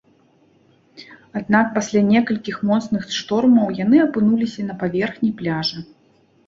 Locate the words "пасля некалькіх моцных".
1.75-3.07